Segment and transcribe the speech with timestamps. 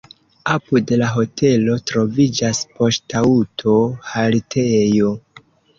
[0.53, 5.17] Apud la hotelo troviĝas poŝtaŭto-haltejo.